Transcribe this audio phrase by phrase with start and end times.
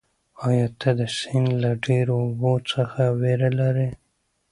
[0.47, 3.89] ایا ته د سیند له ډېرو اوبو څخه وېره لرې؟